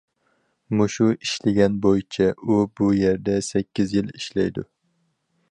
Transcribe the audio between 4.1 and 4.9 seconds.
ئىشلەيدۇ.